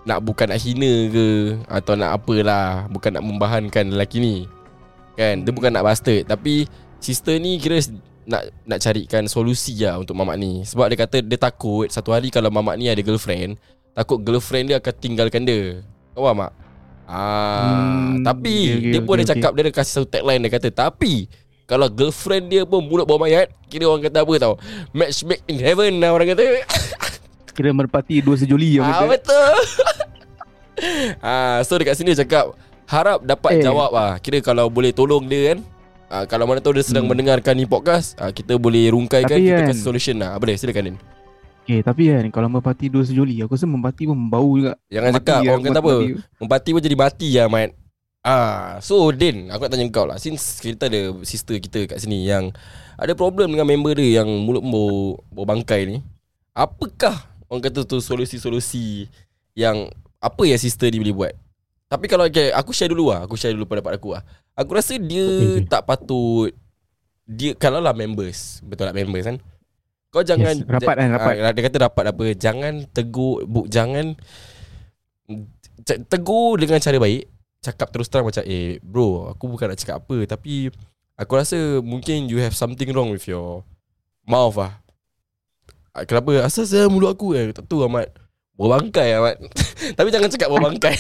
Nak 0.08 0.24
bukan 0.24 0.48
nak 0.48 0.60
hina 0.64 1.12
ke 1.12 1.28
Atau 1.68 2.00
nak 2.00 2.16
apalah 2.16 2.88
Bukan 2.88 3.12
nak 3.12 3.24
membahankan 3.28 3.92
lelaki 3.92 4.24
ni. 4.24 4.36
Kan? 5.20 5.44
Dia 5.44 5.52
bukan 5.52 5.70
nak 5.76 5.84
bastard 5.84 6.24
Tapi 6.24 6.64
Sister 7.04 7.38
ni 7.38 7.60
kira 7.60 7.78
nak 8.28 8.50
nak 8.68 8.80
carikan 8.84 9.24
solusi 9.30 9.78
lah 9.84 10.02
untuk 10.02 10.16
mamak 10.16 10.40
ni. 10.40 10.64
Sebab 10.64 10.90
dia 10.92 10.98
kata 11.00 11.20
dia 11.20 11.38
takut 11.38 11.88
Satu 11.92 12.16
hari 12.16 12.32
kalau 12.32 12.48
mamak 12.48 12.80
ni 12.80 12.88
ada 12.88 13.00
girlfriend 13.04 13.60
Takut 13.98 14.22
girlfriend 14.22 14.70
dia 14.70 14.78
akan 14.78 14.94
tinggalkan 15.02 15.42
dia. 15.42 15.82
Kau 16.14 16.30
faham 16.30 16.46
tak? 16.46 16.54
Ah, 17.08 17.58
Hmm, 17.58 18.20
tapi 18.20 18.56
okay, 18.68 18.78
okay, 18.78 18.92
dia 18.92 19.02
pun 19.02 19.16
okay, 19.16 19.24
ada 19.24 19.32
cakap 19.32 19.52
dia 19.56 19.62
ada 19.64 19.72
kasih 19.72 19.94
satu 19.96 20.08
tagline 20.12 20.44
dia 20.44 20.52
kata 20.52 20.70
tapi 20.76 21.32
kalau 21.64 21.88
girlfriend 21.88 22.52
dia 22.52 22.68
pun 22.68 22.84
mulut 22.84 23.08
bau 23.08 23.16
mayat 23.16 23.48
kira 23.72 23.88
orang 23.88 24.04
kata 24.06 24.28
apa 24.28 24.34
tau? 24.38 24.54
Match 24.92 25.24
make 25.24 25.40
in 25.48 25.58
heaven 25.58 26.04
lah 26.04 26.12
orang 26.12 26.36
kata. 26.36 26.68
Kira 27.56 27.74
merpati 27.74 28.22
dua 28.22 28.38
sejoli 28.38 28.78
yang 28.78 28.86
ah, 28.86 29.02
kata. 29.02 29.06
betul 29.18 29.56
ah, 31.20 31.60
so 31.62 31.76
dekat 31.76 31.96
sini 31.96 32.14
cakap 32.14 32.54
harap 32.84 33.20
dapat 33.22 33.60
Eh. 33.60 33.64
jawab 33.64 33.92
ah 33.92 34.16
kira 34.18 34.40
kalau 34.40 34.68
boleh 34.68 34.90
tolong 34.90 35.24
dia 35.24 35.52
kan 35.52 35.60
ah, 36.08 36.24
kalau 36.24 36.44
mana 36.44 36.58
tahu 36.58 36.74
dia 36.74 36.84
sedang 36.84 37.04
Hmm. 37.04 37.12
mendengarkan 37.12 37.54
ni 37.54 37.64
podcast 37.64 38.16
ah, 38.16 38.30
kita 38.30 38.56
boleh 38.56 38.90
rungkaikan 38.90 39.28
Tapi 39.30 39.44
kita 39.46 39.60
kan- 39.62 39.70
kasih 39.70 39.84
solution 39.84 40.16
lah. 40.16 40.36
Dia 40.38 40.56
silakan 40.56 40.84
Din. 40.86 40.98
Okay 41.62 41.80
tapi 41.82 42.08
kan 42.08 42.24
Kalau 42.32 42.48
merpati 42.48 42.88
dua 42.88 43.04
sejoli 43.04 43.44
Aku 43.44 43.52
rasa 43.52 43.66
merpati 43.66 44.04
pun 44.04 44.16
bau 44.26 44.56
juga. 44.56 44.80
Jangan 44.88 45.12
Mati 45.12 45.20
cakap 45.22 45.36
lah, 45.38 45.52
orang 45.52 45.64
kata 45.66 45.80
apa. 45.82 45.94
Mempati 46.38 46.70
pun 46.72 46.80
jadi 46.82 46.96
mati 46.96 47.30
lah 47.34 47.48
Mat. 47.48 47.70
Ah, 48.24 48.80
So 48.80 49.12
Din 49.12 49.48
Aku 49.48 49.62
nak 49.62 49.72
tanya 49.72 49.84
kau 49.90 50.04
lah. 50.04 50.16
Since 50.16 50.64
kita 50.64 50.88
ada 50.88 51.00
sister 51.22 51.56
kita 51.58 51.84
kat 51.86 52.00
sini 52.00 52.24
Yang 52.24 52.56
ada 52.96 53.12
problem 53.14 53.52
dengan 53.52 53.68
member 53.68 53.94
dia 53.94 54.24
Yang 54.24 54.30
mulut 54.40 54.64
bau, 54.64 54.88
bau 55.28 55.44
bangkai 55.46 55.84
ni 55.86 55.98
Apakah 56.52 57.28
Orang 57.46 57.60
kata 57.62 57.84
tu 57.84 58.00
solusi-solusi 58.00 59.12
Yang 59.54 59.92
Apa 60.18 60.44
yang 60.50 60.58
sister 60.58 60.90
ni 60.90 60.98
boleh 61.02 61.16
buat? 61.16 61.34
Tapi 61.88 62.06
kalau 62.12 62.28
okay, 62.28 62.52
Aku 62.52 62.76
share 62.76 62.92
dulu 62.92 63.14
lah. 63.14 63.24
Aku 63.24 63.40
share 63.40 63.56
dulu 63.56 63.66
pendapat 63.70 63.96
aku 63.96 64.18
lah. 64.18 64.24
Aku 64.58 64.76
rasa 64.76 64.98
dia 65.00 65.24
Okay, 65.24 65.64
okay. 65.64 65.66
tak 65.70 65.86
patut. 65.88 66.52
Dia 67.24 67.56
Kalau 67.56 67.80
lah 67.80 67.96
members. 67.96 68.60
Betul 68.66 68.92
lah 68.92 68.96
members 68.96 69.24
kan? 69.24 69.38
Kau 70.12 70.24
jangan 70.24 70.56
Yes, 70.56 70.68
rapat 70.68 70.96
kan, 70.96 71.10
rapat. 71.16 71.34
Ah, 71.44 71.52
Dia 71.54 71.64
kata 71.68 71.78
rapat 71.84 72.06
apa? 72.12 72.26
Jangan 72.36 72.74
tegur 72.92 73.44
bu, 73.48 73.68
Jangan 73.68 74.16
Tegur 75.86 76.60
dengan 76.60 76.80
cara 76.84 76.98
baik. 77.00 77.24
Cakap 77.64 77.88
terus 77.92 78.08
terang 78.08 78.28
macam 78.28 78.44
Eh 78.46 78.80
bro 78.80 79.34
Aku 79.36 79.48
bukan 79.48 79.72
nak 79.72 79.80
cakap 79.80 80.04
apa. 80.04 80.18
Tapi 80.28 80.74
Aku 81.16 81.32
rasa 81.38 81.80
Mungkin 81.80 82.28
you 82.28 82.42
have 82.42 82.56
something 82.58 82.90
wrong 82.92 83.14
with 83.14 83.28
your 83.30 83.64
Mouth 84.28 84.60
lah. 84.60 84.84
Ah, 85.96 86.04
Kenapa? 86.04 86.44
Asal 86.44 86.68
saya 86.68 86.92
mulut 86.92 87.16
aku 87.16 87.32
eh? 87.32 87.56
Tak 87.56 87.64
tahu 87.64 87.88
Ahmad 87.88 88.12
Bawa 88.58 88.82
bangkai 88.82 89.08
Ahmad 89.14 89.38
Tapi 89.98 90.10
jangan 90.10 90.30
cakap 90.34 90.50
bawa 90.50 90.74
bangkai 90.74 90.96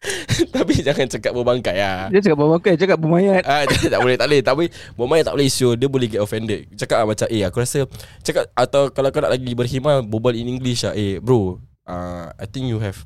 Tapi 0.54 0.72
jangan 0.84 1.08
cakap 1.08 1.32
bawa 1.32 1.56
bangkai 1.56 1.76
lah 1.80 2.12
Dia 2.12 2.20
cakap 2.20 2.38
makan 2.38 2.72
Cakap 2.76 2.98
bermayat 3.00 3.42
Ah, 3.48 3.64
tak, 3.68 3.88
tak 3.88 4.00
boleh, 4.04 4.16
tak 4.20 4.28
boleh. 4.28 4.40
Boleh. 4.44 4.70
Bomai 4.94 5.24
tak 5.24 5.34
boleh 5.34 5.48
show. 5.48 5.72
Dia 5.72 5.88
boleh 5.88 6.06
get 6.06 6.20
offended. 6.20 6.68
Cakap 6.76 7.00
lah 7.00 7.06
macam, 7.08 7.26
eh 7.32 7.42
aku 7.42 7.58
rasa 7.64 7.88
cakap 8.20 8.52
atau 8.52 8.92
kalau 8.92 9.08
kau 9.08 9.24
nak 9.24 9.32
lagi 9.32 9.56
berhimah 9.56 10.04
berbual 10.04 10.36
in 10.36 10.46
English 10.52 10.84
lah. 10.84 10.92
Eh 10.92 11.16
bro, 11.18 11.58
uh, 11.88 12.28
I 12.36 12.46
think 12.46 12.68
you 12.68 12.78
have 12.78 13.00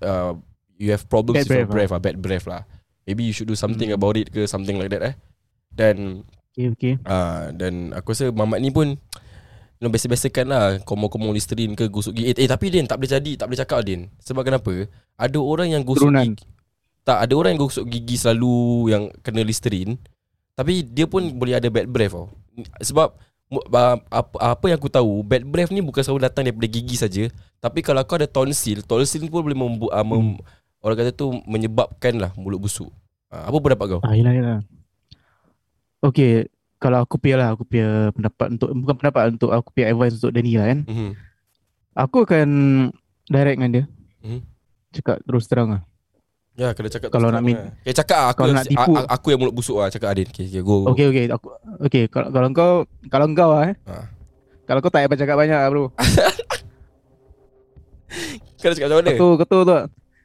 uh, 0.00 0.32
you 0.80 0.88
have 0.90 1.04
problems 1.06 1.44
Bad 1.44 1.46
with 1.46 1.52
your 1.52 1.68
breath 1.68 1.90
breath 1.90 1.92
lah, 1.92 2.00
bad 2.00 2.16
breath 2.18 2.46
lah. 2.48 2.62
Maybe 3.04 3.28
you 3.28 3.34
should 3.36 3.50
do 3.50 3.58
something 3.58 3.92
Hmm. 3.92 3.98
about 4.00 4.16
it 4.16 4.32
ke 4.32 4.48
something 4.48 4.80
like 4.80 4.88
that 4.90 5.02
eh. 5.04 5.14
Dan 5.70 6.24
Okay 6.50 6.66
okay 6.72 6.94
Ah, 7.06 7.52
dan 7.54 7.94
aku 7.94 8.10
rasa 8.16 8.32
mamat 8.32 8.58
ni 8.58 8.72
pun 8.72 8.98
you 9.80 9.88
know, 9.88 9.90
biasa-biasakan 9.90 10.46
lah 10.46 10.64
Komor-komor 10.84 11.32
Listerine 11.32 11.72
ke 11.72 11.88
gosok 11.88 12.12
gigi. 12.12 12.36
Eh, 12.36 12.44
eh 12.44 12.48
tapi 12.48 12.68
Din 12.68 12.84
tak 12.84 13.00
boleh 13.00 13.10
jadi 13.16 13.32
Tak 13.40 13.48
boleh 13.48 13.60
cakap 13.64 13.80
Din. 13.82 14.12
Sebab 14.20 14.44
kenapa? 14.44 14.86
Ada 15.16 15.40
orang 15.40 15.72
yang 15.72 15.82
gosok 15.82 16.12
Turunan. 16.12 16.36
gigi. 16.36 16.44
Tak 17.00 17.18
ada 17.24 17.32
orang 17.32 17.56
yang 17.56 17.62
gosok 17.64 17.88
gigi 17.88 18.16
selalu 18.20 18.56
Yang 18.92 19.04
kena 19.24 19.40
Listerine. 19.42 19.96
Tapi 20.52 20.84
dia 20.84 21.08
pun 21.08 21.24
boleh 21.32 21.56
ada 21.56 21.72
bad 21.72 21.88
breath 21.88 22.12
tau. 22.12 22.28
Sebab 22.84 23.16
apa, 24.12 24.36
apa 24.36 24.64
yang 24.70 24.78
aku 24.78 24.92
tahu 24.92 25.26
Bad 25.26 25.42
breath 25.48 25.72
ni 25.74 25.82
bukan 25.82 26.04
selalu 26.04 26.28
datang 26.28 26.44
daripada 26.44 26.68
gigi 26.68 27.00
saja. 27.00 27.24
Tapi 27.58 27.80
kalau 27.80 28.04
kau 28.04 28.20
ada 28.20 28.28
tonsil 28.28 28.84
Tonsil 28.84 29.26
pun 29.32 29.40
boleh 29.40 29.56
membu, 29.56 29.88
uh, 29.88 30.04
mem, 30.04 30.36
Orang 30.84 30.96
kata 30.96 31.12
tu 31.12 31.32
menyebabkan 31.48 32.20
lah 32.20 32.30
mulut 32.36 32.60
busuk. 32.60 32.92
Ah, 33.32 33.48
Apa 33.48 33.56
pendapat 33.60 33.86
kau? 33.96 34.00
Ah 34.04 34.16
yelah 34.16 34.32
yelah. 34.36 34.58
Okay 36.00 36.48
Kalau 36.80 36.98
aku 36.98 37.14
punya 37.14 37.36
lah 37.36 37.48
Aku 37.52 37.62
punya 37.62 37.88
pendapat 38.10 38.46
untuk 38.50 38.68
Bukan 38.74 38.94
pendapat 38.96 39.22
untuk 39.30 39.50
Aku 39.50 39.68
punya 39.68 39.86
advice 39.88 40.16
untuk 40.16 40.32
Danny 40.32 40.56
lah 40.56 40.66
kan 40.66 40.80
Mhm. 40.82 41.10
Aku 41.94 42.24
akan 42.24 42.48
Direct 43.26 43.56
dengan 43.56 43.70
dia 43.70 43.84
Mhm. 44.20 44.40
Cakap 44.90 45.16
terus 45.22 45.44
terang 45.44 45.68
lah 45.70 45.82
Ya 46.56 46.72
kena 46.72 46.88
cakap 46.88 47.08
Kalau 47.08 47.28
terus 47.28 47.32
nak 47.32 47.42
terang 47.42 47.46
min- 47.46 47.60
lah. 47.62 47.72
Okay 47.78 47.94
cakap 47.94 48.18
lah, 48.18 48.26
aku 48.26 48.38
kalau 48.38 48.48
yang, 48.48 48.56
nak 48.56 48.66
tipu- 48.66 48.96
Aku 49.06 49.26
yang 49.28 49.38
mulut 49.38 49.54
busuk 49.54 49.76
lah 49.76 49.88
Cakap 49.88 50.08
Adin 50.08 50.26
Okay, 50.26 50.44
okay 50.46 50.60
go, 50.60 50.74
go. 50.82 50.88
Okay 50.90 51.06
okay 51.06 51.24
aku, 51.28 51.48
Okay 51.82 52.02
kalau, 52.06 52.28
kalau 52.28 52.48
kau 52.50 52.72
Kalau 53.06 53.24
kau 53.30 53.50
lah 53.52 53.64
eh 53.66 53.76
Ha. 53.84 53.94
Kalau 54.64 54.80
kau 54.80 54.88
tak 54.88 55.04
payah 55.04 55.20
cakap 55.20 55.36
banyak 55.36 55.54
lah 55.54 55.68
bro 55.68 55.84
Kau 58.56 58.66
nak 58.66 58.74
cakap 58.74 58.88
macam 58.88 58.98
mana? 58.98 59.10
Kau 59.10 59.18
tu 59.18 59.28
Kau 59.36 59.46
tu 59.46 59.58
tu 59.64 59.76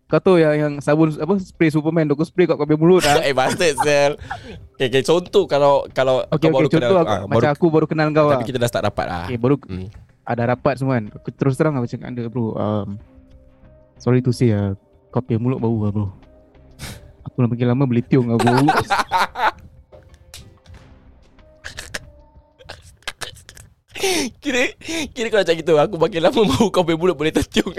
Kau 0.06 0.22
tu 0.22 0.38
yang, 0.38 0.54
yang 0.54 0.74
sabun 0.86 1.10
Apa 1.18 1.42
spray 1.42 1.74
Superman 1.74 2.06
tu 2.06 2.14
Kau 2.14 2.22
spray 2.22 2.46
kat 2.46 2.54
kau 2.54 2.70
punya 2.70 2.78
mulut 2.78 3.02
lah 3.02 3.24
eh 3.28 3.34
bastard 3.34 3.74
sel. 3.82 4.14
Okay, 4.78 4.94
okay 4.94 5.02
contoh 5.02 5.50
kalau 5.50 5.82
kalau 5.98 6.22
Okay 6.30 6.46
kau 6.46 6.62
okay 6.62 6.62
baru 6.62 6.70
kenal 6.70 6.90
Contoh 6.94 7.02
aku, 7.02 7.10
aku, 7.10 7.26
ah, 7.26 7.26
Macam 7.26 7.50
aku 7.50 7.66
baru 7.74 7.86
kenal 7.90 8.08
kau 8.14 8.30
lah. 8.30 8.38
Tapi 8.38 8.46
kita 8.46 8.62
dah 8.62 8.70
start 8.70 8.86
rapat 8.86 9.06
lah. 9.10 9.26
Okay 9.26 9.42
baru 9.42 9.58
Hmm. 9.66 9.90
Ada 10.26 10.58
rapat 10.58 10.82
semua 10.82 10.98
kan. 11.02 11.10
Aku 11.10 11.30
terus 11.34 11.58
terang 11.58 11.74
aku 11.78 11.90
cakap 11.90 12.10
anda 12.10 12.30
bro. 12.30 12.54
Um, 12.54 13.02
Sorry 13.98 14.22
to 14.22 14.30
say 14.30 14.54
lah 14.54 14.78
Kau 15.10 15.26
punya 15.26 15.42
mulut 15.42 15.58
bau 15.58 15.74
lah 15.82 15.90
bro. 15.90 16.14
Aku 17.26 17.42
nak 17.42 17.50
makin 17.58 17.66
lama 17.74 17.90
boleh 17.90 18.06
tiung 18.06 18.30
lah 18.30 18.38
bro. 18.38 18.54
Kira 24.38 24.70
Kira 25.18 25.34
kau 25.34 25.42
macam 25.42 25.56
gitu. 25.58 25.74
Aku 25.82 25.98
makin 25.98 26.22
lama 26.22 26.42
bau 26.46 26.70
kau 26.70 26.86
punya 26.86 26.94
mulut 26.94 27.18
boleh 27.18 27.34
tertiung 27.34 27.74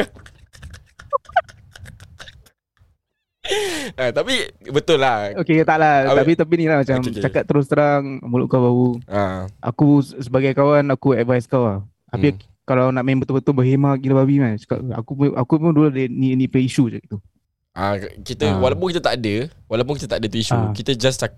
ah, 4.07 4.13
Tapi 4.13 4.35
Betul 4.67 4.99
lah 4.99 5.35
Okay 5.37 5.63
tak 5.63 5.77
lah 5.77 6.07
Apa- 6.07 6.21
Tapi 6.21 6.33
tapi 6.35 6.55
ni 6.57 6.65
lah 6.65 6.81
macam 6.81 6.97
Okay, 6.99 7.11
okay. 7.11 7.23
Cakap 7.23 7.43
terus 7.45 7.67
terang 7.67 8.21
Mulut 8.21 8.47
kau 8.47 8.59
bau 8.59 8.87
ah, 9.07 9.47
Aku 9.61 10.01
se- 10.01 10.19
sebagai 10.21 10.53
kawan 10.53 10.87
Aku 10.89 11.13
advise 11.13 11.45
kau 11.45 11.63
lah 11.63 11.79
Tapi 12.07 12.33
Hmm. 12.33 12.41
kalau 12.65 12.91
nak 12.91 13.03
main 13.03 13.15
betul-betul 13.15 13.53
berhemah 13.53 13.95
gila 13.95 14.21
babi 14.21 14.39
kan 14.39 14.55
cakap, 14.57 14.83
aku 14.91 15.13
aku 15.31 15.53
pun 15.57 15.71
dulu 15.71 15.87
ada 15.87 16.03
ni 16.03 16.35
ni 16.35 16.47
play 16.47 16.65
issue 16.65 16.87
je 16.87 16.99
gitu. 16.99 17.23
Ah 17.71 17.95
kita 18.19 18.43
Ah. 18.45 18.59
walaupun 18.59 18.91
kita 18.91 18.99
tak 19.01 19.15
ada, 19.17 19.47
walaupun 19.67 19.95
kita 19.95 20.09
tak 20.09 20.19
ada 20.19 20.27
tu 20.27 20.35
isu, 20.35 20.51
Ah. 20.51 20.75
kita 20.75 20.91
just 20.93 21.15
cak, 21.17 21.31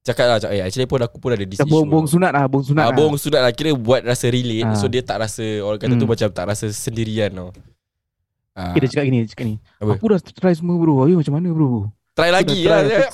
cakap 0.00 0.26
lah 0.26 0.36
cakap, 0.36 0.50
eh 0.52 0.62
actually 0.64 0.84
pun 0.84 0.98
aku 0.98 1.18
pun 1.18 1.30
ada 1.30 1.44
this 1.44 1.60
issue. 1.60 1.86
bong, 1.86 2.02
sunat 2.04 2.30
lah 2.30 2.46
Bong 2.46 2.64
sunat 2.64 2.82
Ah, 2.82 2.88
lah 2.88 2.96
bong 2.96 3.14
sudah 3.14 3.40
lah 3.40 3.52
kira 3.52 3.70
buat 3.72 4.02
rasa 4.02 4.26
relate 4.26 4.64
Ah. 4.64 4.74
so 4.74 4.88
dia 4.88 4.98
tak 5.00 5.20
rasa 5.20 5.44
orang 5.60 5.78
kata 5.78 5.94
tu 5.94 6.00
Hmm. 6.00 6.10
macam 6.10 6.28
tak 6.28 6.46
rasa 6.46 6.66
sendirian 6.68 7.30
tau. 7.30 7.54
Ah, 8.52 8.74
Okay, 8.74 8.80
dia 8.80 8.88
cakap 8.90 9.04
gini, 9.06 9.18
cakap 9.24 9.44
ni. 9.46 9.54
Apa? 9.78 9.90
Aku 9.94 10.04
dah 10.08 10.18
try 10.18 10.50
semua 10.52 10.74
bro. 10.74 11.06
Ayo 11.06 11.14
macam 11.16 11.30
mana 11.32 11.46
bro? 11.48 11.94
Try 12.12 12.28
lagi 12.28 12.58
dah 12.62 12.78
lah. 12.78 12.82
try. 12.84 13.10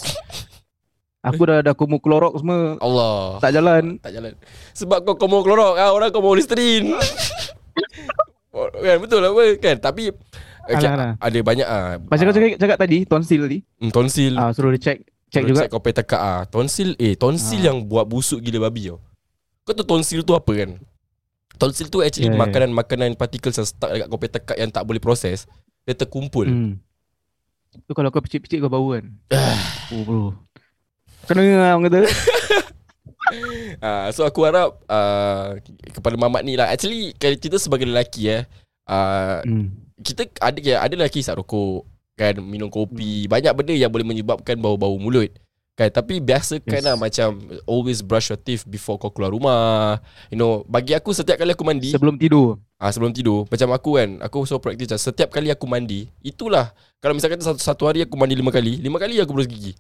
Aku 1.25 1.43
dah 1.43 1.59
dah 1.67 1.75
komo 1.75 1.99
klorok 1.99 2.39
semua 2.39 2.79
Allah. 2.79 3.39
tak 3.39 3.51
jalan. 3.53 3.99
tak 3.99 4.13
jalan. 4.13 4.33
Sebab 4.73 5.03
kau 5.03 5.17
komo 5.17 5.41
klorok 5.41 5.75
ah, 5.75 5.91
orang 5.91 6.11
komo 6.11 6.33
listerin. 6.33 6.95
Kan 8.53 8.97
betul 8.99 9.21
lah 9.21 9.31
kan 9.57 9.77
tapi 9.79 10.11
okay, 10.67 10.83
Alah, 10.83 10.93
alah. 10.93 11.13
ada 11.17 11.39
banyak 11.39 11.67
ah. 11.67 11.95
Macam 12.01 12.25
kau 12.27 12.35
cakap, 12.35 12.59
cakap 12.59 12.79
tadi 12.79 12.99
tonsil 13.05 13.41
tadi. 13.47 13.59
Hmm, 13.79 13.91
tonsil. 13.91 14.35
Ah 14.35 14.51
suruh 14.51 14.75
dia 14.75 14.83
check 14.83 14.99
check 15.29 15.43
Kalau 15.43 15.51
juga. 15.53 15.61
Check 15.63 15.71
kau 15.71 15.81
pay 15.81 15.95
tekak 15.95 16.19
ah. 16.21 16.43
Tonsil 16.45 16.99
eh 16.99 17.15
tonsil 17.15 17.61
Ah. 17.61 17.65
yang 17.71 17.85
buat 17.85 18.05
busuk 18.05 18.43
gila 18.43 18.67
babi 18.67 18.91
tau. 18.91 18.99
Kau 19.63 19.75
tahu 19.75 19.87
tonsil 19.97 20.25
tu 20.25 20.35
apa 20.35 20.51
kan? 20.51 20.75
Tonsil 21.55 21.87
tu 21.87 22.01
actually 22.01 22.31
Ya, 22.31 22.35
ya. 22.35 22.41
makanan-makanan 22.41 23.15
particles 23.15 23.55
yang 23.55 23.67
stuck 23.67 23.91
dekat 23.91 24.07
kau 24.07 24.19
pay 24.19 24.31
tekak 24.31 24.57
yang 24.57 24.71
tak 24.71 24.83
boleh 24.83 24.99
proses. 24.99 25.47
Dia 25.85 25.95
terkumpul. 25.95 26.47
Hmm. 26.47 26.73
Tu 27.75 27.93
kalau 27.93 28.09
kau 28.09 28.25
picit-picit 28.25 28.61
kau 28.61 28.73
bau 28.73 28.97
kan. 28.97 29.05
oh 29.95 30.03
bro. 30.05 30.23
Kena 31.29 31.43
lah 31.45 31.71
orang 31.77 31.93
kata. 31.93 32.01
Uh, 33.85 34.09
so 34.17 34.25
aku 34.25 34.49
harap 34.49 34.81
uh, 34.89 35.61
kepada 35.93 36.17
mamat 36.17 36.41
ni 36.49 36.57
lah 36.57 36.73
Actually 36.73 37.13
kalau 37.21 37.37
kita 37.37 37.61
sebagai 37.61 37.85
lelaki 37.85 38.33
eh 38.33 38.43
uh, 38.89 39.45
Hmm. 39.45 39.77
Kita 40.01 40.25
ada 40.41 40.57
ada 40.57 40.95
lelaki 40.97 41.21
isap 41.21 41.45
rokok 41.45 41.85
kan 42.17 42.41
Minum 42.41 42.73
kopi 42.73 43.29
Banyak 43.29 43.53
benda 43.53 43.77
yang 43.77 43.93
boleh 43.93 44.07
menyebabkan 44.09 44.57
bau-bau 44.57 44.97
mulut 44.97 45.29
Kan 45.79 45.89
tapi 45.89 46.19
biasakan 46.19 46.67
Yes. 46.67 46.83
lah 46.83 46.99
macam 46.99 47.39
Always 47.63 48.03
brush 48.03 48.29
your 48.29 48.37
teeth 48.37 48.67
before 48.67 48.99
kau 48.99 49.09
keluar 49.09 49.31
rumah 49.31 50.03
You 50.27 50.35
know 50.35 50.67
Bagi 50.67 50.91
aku 50.91 51.15
setiap 51.15 51.39
kali 51.39 51.55
aku 51.55 51.63
mandi 51.63 51.89
Sebelum 51.89 52.19
tidur. 52.19 52.59
Ah 52.75 52.91
sebelum 52.91 53.11
tidur 53.11 53.47
Macam 53.47 53.71
aku 53.71 53.91
kan 53.95 54.19
Aku 54.21 54.43
so 54.43 54.59
praktis 54.59 54.85
macam 54.85 54.99
Setiap 55.01 55.31
kali 55.31 55.49
aku 55.49 55.65
mandi 55.65 56.11
Itulah 56.19 56.75
Kalau 56.99 57.15
misalkan 57.15 57.39
satu, 57.39 57.57
satu 57.57 57.83
hari 57.85 58.03
aku 58.03 58.15
mandi 58.15 58.35
lima 58.35 58.51
kali 58.51 58.75
Lima 58.77 58.99
kali 58.99 59.17
aku 59.17 59.31
berus 59.31 59.47
gigi 59.47 59.79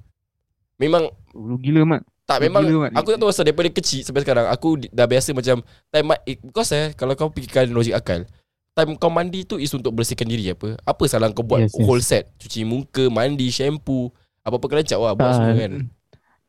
Memang 0.76 1.11
Lu 1.33 1.59
gila 1.59 1.83
mat. 1.85 2.07
tak 2.23 2.38
Gila, 2.38 2.47
memang 2.47 2.62
Mat. 2.81 2.95
Aku 2.95 3.11
tak 3.11 3.19
tahu 3.19 3.28
asal 3.28 3.43
Daripada 3.43 3.67
kecil 3.69 4.07
sampai 4.07 4.23
sekarang 4.23 4.47
Aku 4.47 4.78
dah 4.78 5.05
biasa 5.05 5.35
macam 5.35 5.59
Time 5.88 6.07
ma- 6.07 6.23
eh, 6.23 6.38
Because 6.38 6.71
eh 6.71 6.95
Kalau 6.95 7.12
kau 7.12 7.26
fikirkan 7.28 7.67
logik 7.69 7.93
akal 7.93 8.23
Time 8.71 8.95
kau 8.95 9.11
mandi 9.11 9.43
tu 9.43 9.59
Is 9.59 9.75
untuk 9.75 9.90
bersihkan 9.90 10.25
diri 10.25 10.47
apa 10.49 10.78
Apa 10.81 11.05
salah 11.05 11.26
kau 11.28 11.43
buat 11.43 11.59
Yes, 11.61 11.75
yes. 11.75 11.83
Whole 11.83 11.99
set 12.00 12.31
Cuci 12.38 12.62
muka 12.62 13.07
Mandi 13.09 13.50
Shampoo 13.50 14.14
Apa-apa 14.49 14.67
kerancak 14.67 14.97
wah 14.97 15.12
Buat 15.12 15.25
Ah, 15.25 15.35
semua 15.35 15.55
kan. 15.55 15.73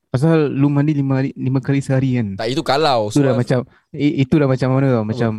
Pasal 0.10 0.50
lu 0.50 0.68
mandi 0.68 0.92
lima, 0.92 1.20
hari- 1.20 1.36
lima 1.36 1.60
kali 1.60 1.80
sehari 1.80 2.16
kan. 2.16 2.34
Tak 2.34 2.48
itu 2.48 2.62
kalau 2.62 3.08
Itu 3.08 3.22
dah 3.22 3.36
macam 3.36 3.62
itu 3.92 4.34
dah 4.34 4.48
macam 4.48 4.68
mana 4.72 4.88
tau 4.92 5.06
macam 5.06 5.32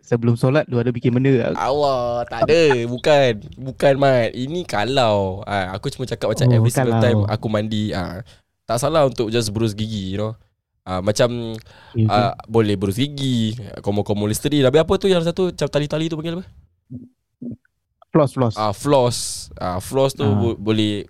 sebelum 0.00 0.34
solat 0.34 0.66
lu 0.66 0.76
ada 0.76 0.88
bikin 0.88 1.12
benda 1.12 1.52
Allah 1.54 2.24
Tak 2.24 2.44
ada. 2.44 2.62
Bukan 2.86 3.32
Bukan 3.54 3.94
Mat. 3.96 4.32
Ini 4.32 4.64
kalau. 4.64 5.44
Ah, 5.44 5.70
Aku 5.72 5.88
cuma 5.88 6.04
cakap 6.04 6.28
macam 6.28 6.44
Oh, 6.44 6.54
Every 6.54 6.72
single 6.72 6.96
time 6.98 7.20
Aku 7.28 7.46
mandi 7.46 7.92
ah, 7.92 8.24
Tak 8.64 8.78
salah 8.78 9.04
untuk 9.04 9.28
just 9.28 9.48
berus 9.48 9.72
gigi 9.72 10.12
You 10.12 10.18
know. 10.18 10.32
Ah, 10.82 10.98
Macam 10.98 11.54
ah, 12.08 12.34
Boleh 12.46 12.74
berus 12.74 12.96
gigi 12.96 13.52
Komo-komo 13.78 14.24
listerin 14.24 14.64
Habis 14.64 14.80
apa 14.80 14.92
tu 14.96 15.06
yang 15.06 15.20
satu 15.20 15.48
Macam 15.48 15.68
tali-tali 15.68 16.08
tu 16.08 16.16
panggil 16.16 16.36
apa? 16.36 16.44
Floss 18.08 18.32
floss. 18.32 18.54
Ah 18.54 18.72
floss. 18.72 19.16
Ah 19.56 19.78
floss 19.78 20.12
tu 20.12 20.20
Ah. 20.20 20.32
bo- 20.32 20.58
boleh 20.58 21.08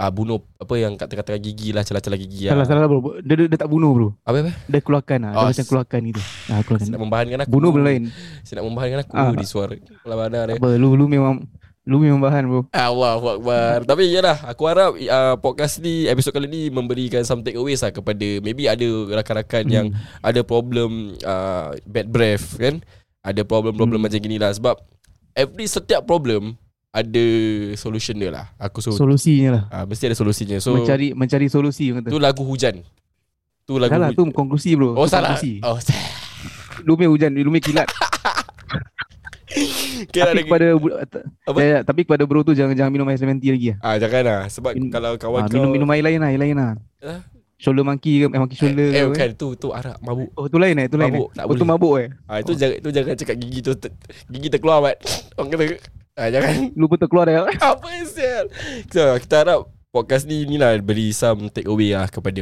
ah 0.00 0.08
bunuh 0.08 0.40
apa 0.56 0.74
yang 0.74 0.96
kat 0.96 1.06
tengah-tengah 1.06 1.42
gigi 1.42 1.70
lah 1.70 1.82
celah-celah 1.82 2.16
gigi 2.16 2.48
Salah 2.48 2.64
lah. 2.64 2.66
salah 2.66 2.88
bro. 2.88 3.20
Dia, 3.20 3.34
dia, 3.36 3.46
dia 3.46 3.58
tak 3.58 3.68
bunuh 3.68 3.92
bro. 3.92 4.08
Apa 4.22 4.40
apa? 4.40 4.52
Dia 4.64 4.80
keluarkan 4.80 5.18
lah. 5.20 5.30
Dia 5.30 5.38
Oh, 5.38 5.46
macam 5.46 5.60
s- 5.60 5.68
keluarkan 5.68 6.00
gitu. 6.06 6.20
Ah 6.48 6.60
keluarkan. 6.62 6.86
Saya 6.86 6.94
nak 6.96 7.02
membahankan 7.02 7.38
aku. 7.38 7.50
Bunuh 7.50 7.70
benda 7.70 7.86
lain. 7.86 8.02
Saya 8.40 8.54
nak 8.56 8.66
membahankan 8.66 8.98
aku 9.02 9.12
Ah. 9.12 9.30
di 9.30 9.44
suara. 9.44 9.76
Kalau 9.76 10.16
mana 10.16 10.38
dia. 10.42 10.56
Apa 10.56 10.68
lu 10.74 10.88
lu 10.94 11.04
memang 11.04 11.44
lu 11.82 11.96
memang 11.98 12.16
bahan 12.18 12.44
bro. 12.44 12.60
Allahu 12.70 13.26
Akbar 13.34 13.82
Tapi 13.82 14.08
yalah 14.10 14.36
Aku 14.46 14.62
harap 14.64 14.94
uh, 14.94 15.36
Podcast 15.36 15.80
ni 15.80 16.04
Episod 16.06 16.30
kali 16.30 16.44
ni 16.44 16.62
Memberikan 16.68 17.24
some 17.24 17.40
takeaways 17.40 17.80
lah 17.80 17.88
Kepada 17.90 18.20
Maybe 18.38 18.68
ada 18.68 18.84
rakan-rakan 19.10 19.64
Hmm. 19.64 19.72
yang 19.72 19.86
Ada 20.20 20.44
problem 20.44 21.16
uh, 21.18 21.72
Bad 21.82 22.06
breath 22.06 22.54
kan 22.54 22.84
Ada 23.18 23.42
problem-problem 23.42 23.96
Hmm. 23.96 24.06
macam 24.06 24.20
gini 24.20 24.36
lah 24.36 24.52
Sebab 24.52 24.76
Every 25.32 25.64
setiap 25.66 26.04
problem 26.04 26.59
Ada 26.90 27.26
solution 27.74 28.18
dia 28.18 28.30
lah 28.30 28.50
Aku 28.58 28.82
so, 28.82 28.90
Solusinya 28.90 29.48
lah. 29.54 29.64
uh, 29.70 29.84
Mesti 29.86 30.10
ada 30.10 30.16
solusinya 30.18 30.58
So 30.58 30.74
mencari 30.74 31.14
mencari 31.14 31.46
solusi 31.46 31.94
kata. 31.94 32.10
Tu 32.10 32.18
lagu 32.18 32.42
hujan 32.42 32.82
Tu 33.62 33.74
lagu 33.78 33.94
Salah 33.94 34.10
hujan 34.10 34.18
tu 34.18 34.34
konklusi 34.34 34.74
bro. 34.74 34.94
Oh 34.94 35.06
Tu 35.06 35.14
salah 35.14 35.38
konklusi. 35.38 35.62
Oh 35.62 35.78
Lu 36.82 36.96
main 36.96 37.06
hujan, 37.06 37.30
lu 37.30 37.46
main 37.46 37.60
kilat. 37.60 37.86
Kira 40.10 40.30
tapi 40.30 40.40
ada 40.40 40.42
kepada 40.46 40.66
Apa? 41.44 41.58
ya, 41.58 41.66
ya, 41.66 41.78
tapi 41.82 42.00
kepada 42.02 42.22
bro 42.22 42.40
tu 42.40 42.54
jangan 42.54 42.72
jangan 42.72 42.88
minum 42.88 43.06
air 43.06 43.18
lemon 43.18 43.36
tea 43.36 43.50
lagi 43.50 43.68
lah. 43.68 43.78
Ah 43.80 43.94
jangan 43.94 44.22
lah 44.22 44.40
Sebab 44.46 44.72
Min- 44.72 44.88
kalau 44.88 45.12
kawan 45.14 45.40
Ah, 45.40 45.46
kau 45.46 45.54
minum 45.56 45.70
minum 45.70 45.88
air 45.90 46.02
lain 46.02 46.18
lah, 46.18 46.30
air 46.30 46.40
lain 46.40 46.54
lah. 46.54 46.72
Ah? 47.00 47.20
Shoulder 47.54 47.84
monkey 47.84 48.14
ke, 48.16 48.26
eh, 48.26 48.40
monkey 48.40 48.56
shoulder 48.56 48.88
Eh, 48.88 48.94
eh 48.96 49.02
ke. 49.04 49.10
bukan 49.12 49.28
tu 49.36 49.48
tu 49.54 49.68
arak 49.70 49.98
mabuk 50.00 50.30
Oh 50.32 50.46
tu 50.46 50.56
lain 50.56 50.74
eh, 50.76 50.86
tu 50.86 50.96
lain. 50.96 51.12
Mabuk, 51.12 51.28
eh. 51.28 51.36
tak 51.36 51.44
oh 51.44 51.50
tu 51.50 51.58
boleh. 51.58 51.68
mabuk 51.68 51.94
eh. 51.96 52.08
Ah 52.24 52.38
itu 52.38 52.52
jangan 52.54 52.76
itu 52.76 52.88
jangan 52.88 53.14
cakap 53.16 53.36
gigi 53.36 53.60
tu 53.60 53.72
ter, 53.76 53.90
gigi 54.26 54.48
terkeluar 54.48 54.78
mat. 54.80 54.96
Orang 55.36 55.50
kata 55.52 55.64
ah 56.20 56.28
jangan 56.28 56.68
Lu 56.78 56.84
pun 56.84 57.00
terkeluar 57.00 57.24
dah. 57.24 57.48
apa 57.72 57.88
sial. 58.04 58.52
So 58.92 59.16
kita 59.16 59.40
harap 59.40 59.60
podcast 59.90 60.22
ni 60.22 60.46
ni 60.46 60.54
lah 60.54 60.78
beri 60.78 61.10
some 61.10 61.50
take 61.50 61.66
away 61.66 61.90
lah 61.90 62.06
kepada 62.06 62.38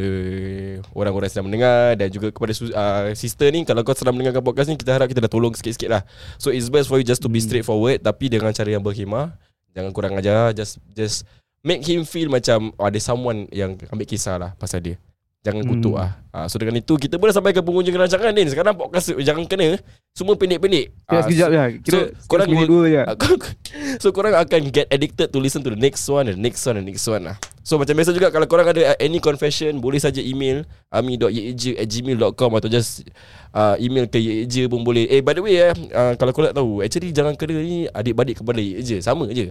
orang-orang 0.93 1.31
yang 1.31 1.33
sedang 1.33 1.49
mendengar 1.49 1.97
dan 1.97 2.13
juga 2.13 2.29
kepada 2.29 2.53
uh, 2.53 3.09
sister 3.17 3.49
ni 3.49 3.65
kalau 3.65 3.81
kau 3.81 3.97
sedang 3.97 4.13
mendengarkan 4.13 4.45
podcast 4.45 4.69
ni 4.69 4.77
kita 4.77 4.93
harap 4.93 5.09
kita 5.09 5.25
dah 5.25 5.33
tolong 5.33 5.57
sikit-sikit 5.57 5.89
lah. 5.89 6.03
So 6.37 6.53
it's 6.53 6.69
best 6.69 6.93
for 6.93 7.01
you 7.01 7.07
just 7.07 7.25
to 7.25 7.31
be 7.33 7.41
Hmm. 7.41 7.49
straightforward 7.49 8.05
tapi 8.05 8.29
dengan 8.29 8.53
cara 8.53 8.69
yang 8.69 8.85
berkhemah. 8.85 9.33
Jangan 9.73 9.91
kurang 9.95 10.13
ajar 10.19 10.53
just 10.53 10.77
just 10.93 11.25
make 11.65 11.81
him 11.87 12.03
feel 12.05 12.29
macam 12.29 12.75
oh, 12.77 12.85
ada 12.85 12.99
someone 12.99 13.47
yang 13.49 13.79
ambil 13.89 14.05
kisah 14.05 14.37
lah 14.37 14.51
pasal 14.61 14.83
dia. 14.85 15.01
Jangan 15.49 15.65
Hmm. 15.65 15.73
kutuk 15.73 15.95
lah 15.97 16.11
ha, 16.29 16.45
So 16.45 16.57
dengan 16.57 16.77
itu 16.77 16.93
Kita 16.95 17.17
pun 17.17 17.27
dah 17.27 17.35
sampai 17.35 17.51
ke 17.51 17.59
penghujung 17.59 17.97
rancangan 17.97 18.31
ni 18.31 18.45
Sekarang 18.45 18.75
podcast 18.75 19.17
Jangan 19.17 19.45
kena 19.45 19.81
Semua 20.13 20.35
pendek-pendek 20.35 20.93
Ah, 21.07 21.25
sekejap 21.25 21.49
je. 21.49 21.59
Kira 21.81 21.99
so, 22.13 22.27
korang 22.27 22.47
dua 22.47 22.85
je. 22.85 23.01
Ah, 23.01 23.15
kau- 23.15 23.41
So 24.03 24.11
korang 24.11 24.35
akan 24.35 24.61
get 24.69 24.87
addicted 24.89 25.31
to 25.31 25.39
listen 25.39 25.63
to 25.63 25.71
the 25.71 25.79
next 25.79 26.05
one 26.05 26.27
and 26.27 26.37
the 26.37 26.43
next 26.43 26.61
one 26.63 26.75
and 26.75 26.85
the 26.85 26.91
next 26.91 27.07
one 27.07 27.25
lah. 27.25 27.37
So 27.63 27.77
macam 27.77 27.95
biasa 27.95 28.11
juga 28.11 28.29
kalau 28.29 28.45
korang 28.45 28.67
ada 28.67 28.93
uh, 28.93 28.99
any 28.99 29.19
confession 29.19 29.77
boleh 29.77 29.97
saja 29.97 30.19
email 30.19 30.65
ami.yeja 30.89 31.77
at 31.77 31.87
gmail.com 31.87 32.51
atau 32.55 32.67
just 32.67 33.07
uh, 33.51 33.79
email 33.79 34.05
ke 34.05 34.19
yeja 34.19 34.67
pun 34.67 34.83
boleh. 34.83 35.07
Eh 35.07 35.21
by 35.21 35.33
the 35.33 35.41
way 35.41 35.61
eh 35.63 35.73
uh, 35.89 36.13
kalau 36.15 36.33
korang 36.33 36.51
nak 36.51 36.57
tahu 36.57 36.81
actually 36.81 37.09
jangan 37.11 37.33
kena 37.33 37.57
ni 37.57 37.87
adik-beradik 37.87 38.41
kepada 38.41 38.59
yeja 38.59 38.99
sama 38.99 39.29
je. 39.29 39.49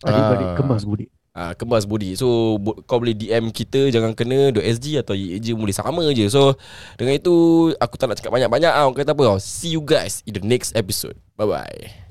Adik-beradik 0.00 0.48
Ah. 0.48 0.56
kembas 0.56 0.86
budik. 1.28 1.36
Ah, 1.38 1.52
kembas 1.54 1.86
body 1.86 2.18
So 2.18 2.58
bo- 2.58 2.82
kau 2.82 2.98
boleh 2.98 3.14
DM 3.14 3.54
kita 3.54 3.94
Jangan 3.94 4.10
kena 4.16 4.50
.sg 4.50 5.06
atau 5.06 5.14
yeja 5.14 5.54
boleh 5.54 5.70
sama 5.70 6.02
je 6.10 6.26
So 6.26 6.58
dengan 6.98 7.14
itu 7.14 7.34
Aku 7.78 7.94
tak 7.94 8.10
nak 8.10 8.18
cakap 8.18 8.34
banyak-banyak 8.34 8.72
ah. 8.72 8.90
Kata 8.90 9.14
apa 9.14 9.38
See 9.38 9.76
you 9.76 9.84
guys 9.84 10.26
in 10.26 10.34
the 10.34 10.42
next 10.42 10.74
episode 10.74 11.14
Bye-bye 11.38 12.07